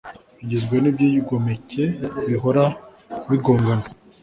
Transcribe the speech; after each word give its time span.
igizwe 0.43 0.75
n’ibyigomeke 0.79 1.83
bihora 2.27 2.65
bigongana 3.29 3.85